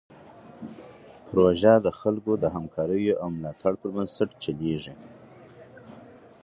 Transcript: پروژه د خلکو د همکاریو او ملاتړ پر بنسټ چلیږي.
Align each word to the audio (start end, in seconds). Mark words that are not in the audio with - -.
پروژه 1.27 1.73
د 1.85 1.87
خلکو 1.99 2.31
د 2.43 2.45
همکاریو 2.55 3.19
او 3.21 3.27
ملاتړ 3.37 3.73
پر 3.81 3.89
بنسټ 3.95 4.29
چلیږي. 4.43 4.95